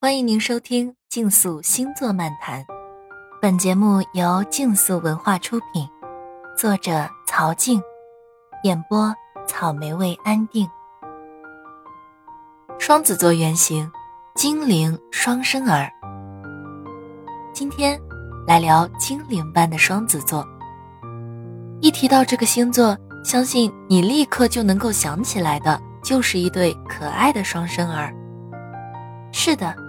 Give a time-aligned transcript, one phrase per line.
[0.00, 2.62] 欢迎您收听《竞速星座漫谈》，
[3.42, 5.88] 本节目由竞速文化出品，
[6.56, 7.82] 作者曹静，
[8.62, 9.12] 演播
[9.48, 10.70] 草莓味安定。
[12.78, 13.90] 双子座原型，
[14.36, 15.90] 精灵双生儿。
[17.52, 18.00] 今天
[18.46, 20.46] 来聊精灵般的双子座。
[21.80, 28.14] 一提到这个星座，相信你立刻就能够想起来的，就是一对可爱的双生儿。
[29.32, 29.87] 是的。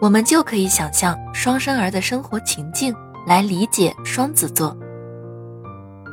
[0.00, 2.94] 我们就可以想象双生儿的生活情境
[3.26, 4.74] 来理解双子座。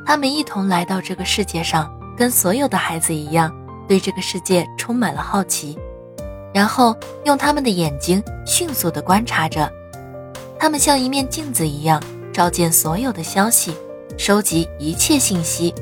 [0.05, 3.49] 他们一同来到这个世界上，跟所有的孩子一样，
[3.87, 5.77] 对这个世界充满了好奇，
[6.53, 9.71] 然后用他们的眼睛迅速地观察着。
[10.59, 12.01] 他们像一面镜子一样，
[12.33, 13.73] 照见所有的消息，
[14.17, 15.73] 收集一切信息。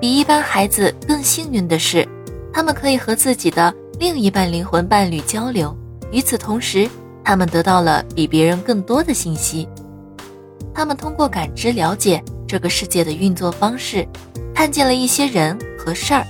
[0.00, 2.08] 比一般孩子更幸运的是，
[2.50, 5.76] 他们可以和自己的另一半灵魂伴侣交流。
[6.14, 6.88] 与此同时，
[7.24, 9.68] 他们得到了比别人更多的信息。
[10.72, 14.06] 他们通过感知了解这个世界的运作方式，
[14.54, 16.24] 看见了一些人和事儿，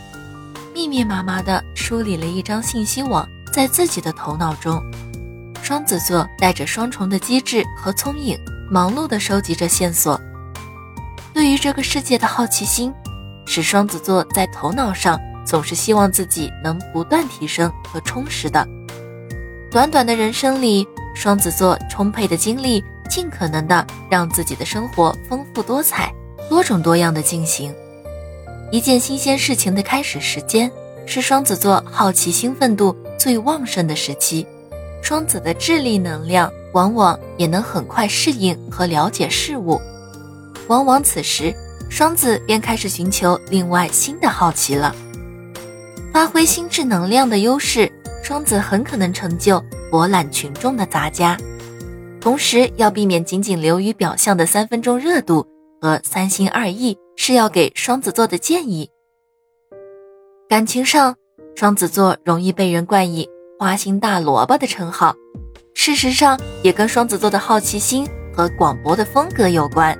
[0.72, 4.82] 密密麻麻地梳理了一张信息网在自己的头脑中。
[5.62, 8.38] 双子座带着双重的机智和聪颖，
[8.70, 10.18] 忙碌地收集着线索。
[11.34, 12.90] 对于这个世界的好奇心，
[13.44, 18.66] 使双子座在头脑上总是希望自己能不断提升和充实的。
[19.74, 20.86] 短短的人生里，
[21.16, 26.14] 双子座充沛的精力，尽可能的让自己的生活丰富多彩、
[26.48, 27.74] 多种多样的进行。
[28.70, 30.70] 一件新鲜事情的开始时间，
[31.06, 34.46] 是双子座好奇兴奋度最旺盛的时期。
[35.02, 39.80] 双子的智力能量往往也能很快适应和了解事物，
[40.68, 41.52] 往往此时
[41.90, 44.94] 双子便开始寻求另外新的好奇了，
[46.12, 47.90] 发挥心智能量的优势。
[48.24, 51.36] 双子很可能成就博览群众的杂家，
[52.22, 55.46] 同时要避免仅仅流于表象的三分钟热度
[55.78, 58.88] 和三心二意，是要给双子座的建议。
[60.48, 61.14] 感情上，
[61.54, 63.28] 双子座容易被人冠以
[63.60, 65.14] “花心大萝卜”的称号，
[65.74, 69.94] 事实上也跟双子座的好奇心和广博的风格有关。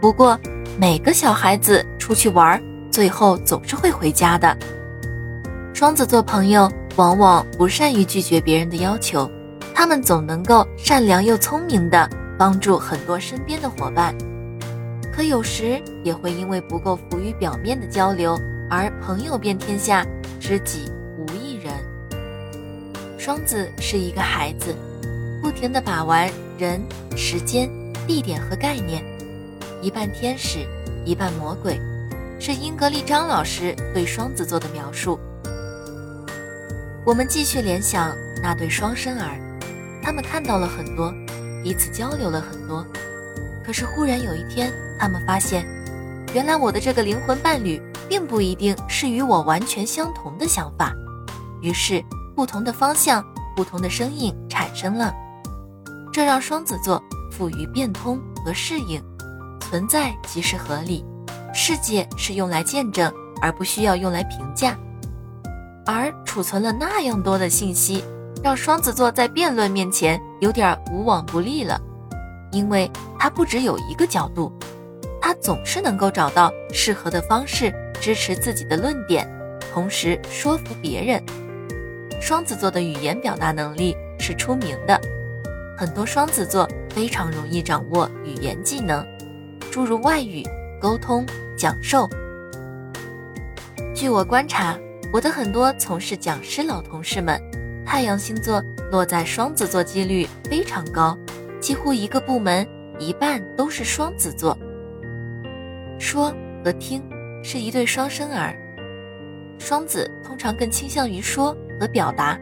[0.00, 0.36] 不过，
[0.80, 2.60] 每个小孩子出去玩，
[2.90, 4.56] 最后总是会回家的。
[5.72, 6.68] 双子座朋友。
[7.00, 9.26] 往往不善于拒绝别人的要求，
[9.74, 12.06] 他们总能够善良又聪明的
[12.38, 14.14] 帮助很多身边的伙伴，
[15.10, 18.38] 可有时也会因为不够浮于表面的交流
[18.68, 20.06] 而朋友遍天下，
[20.38, 21.72] 知己无一人。
[23.16, 24.76] 双子是一个孩子，
[25.40, 26.82] 不停地把玩人、
[27.16, 27.66] 时间、
[28.06, 29.02] 地点和概念，
[29.80, 30.66] 一半天使，
[31.06, 31.80] 一半魔鬼，
[32.38, 35.18] 是英格丽张老师对双子座的描述。
[37.02, 39.38] 我们继续联想那对双生儿，
[40.02, 41.12] 他们看到了很多，
[41.62, 42.86] 彼此交流了很多。
[43.64, 45.66] 可是忽然有一天，他们发现，
[46.34, 50.92] 原来我的这个灵魂伴侣并不一定是与我完全相同的想法。
[51.62, 52.04] 于是，
[52.36, 53.24] 不同的方向、
[53.56, 55.14] 不同的声音产生了，
[56.12, 59.02] 这让双子座富于变通和适应。
[59.60, 61.02] 存在即是合理，
[61.54, 64.76] 世界是用来见证，而不需要用来评价。
[65.86, 68.04] 而储存了那样多的信息，
[68.42, 71.80] 让双子座在辩论面前有点无往不利了，
[72.52, 74.52] 因为他不只有一个角度，
[75.20, 79.28] 他总是能够找到适合的方式支持自己的论点，
[79.72, 81.22] 同时说服别人。
[82.20, 85.00] 双子座的语言表达能力是出名的，
[85.76, 89.04] 很多双子座非常容易掌握语言技能，
[89.70, 90.46] 诸如外语、
[90.80, 91.24] 沟通、
[91.56, 92.08] 讲授。
[93.94, 94.78] 据我观察。
[95.12, 97.36] 我的很多从事讲师老同事们，
[97.84, 101.18] 太阳星座落在双子座几率非常高，
[101.60, 102.64] 几乎一个部门
[102.96, 104.56] 一半都是双子座。
[105.98, 106.32] 说
[106.64, 107.02] 和听
[107.42, 108.54] 是一对双生儿，
[109.58, 112.38] 双子通常更倾向于说和表达，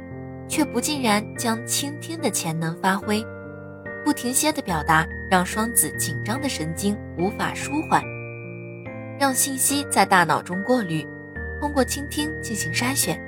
[0.47, 3.25] 却不尽然将倾听的潜能发挥。
[4.05, 8.03] 不停歇的表达让双子紧张的神经无法舒缓，
[9.19, 11.07] 让信息在大脑中过滤。
[11.61, 13.21] 通过倾听进行筛选、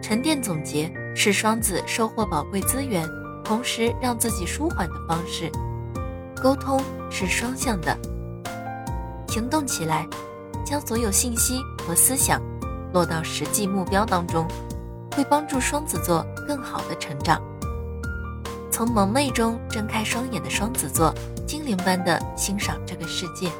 [0.00, 3.06] 沉淀、总结，是双子收获宝贵资源，
[3.44, 5.50] 同时让自己舒缓的方式。
[6.42, 7.96] 沟通是双向的，
[9.28, 10.08] 行动起来，
[10.64, 12.40] 将所有信息和思想
[12.92, 14.48] 落到实际目标当中，
[15.14, 17.40] 会帮助双子座更好的成长。
[18.70, 21.14] 从蒙昧中睁开双眼的双子座，
[21.46, 23.50] 精灵般的欣赏这个世界。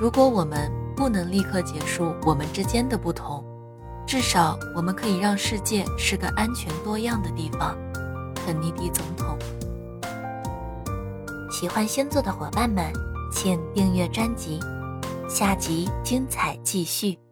[0.00, 0.70] 如果我们。
[0.96, 3.44] 不能立刻结束我们之间的不同。
[4.06, 7.76] 至少我们可以让世界是个安全多样的地方
[8.34, 9.36] 肯尼迪总统。
[11.50, 12.92] 喜欢星座的伙伴们
[13.32, 14.60] 请订阅专辑
[15.28, 17.25] 下集精彩继续。